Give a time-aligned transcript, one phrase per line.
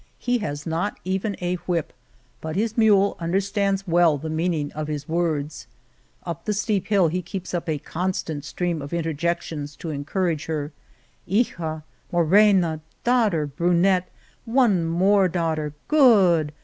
[0.17, 1.93] He has not even a whip,
[2.41, 5.67] but his mule under stands well the mean ing of his words.
[6.25, 10.71] Up the steep hill, he keeps up a constant stream of interjections to encourage her
[11.29, 14.09] —''Hijaf'" Morena /"'' Daughter!"'' Brunette!"
[14.49, 16.49] *^One more, daughter!" *^Good!"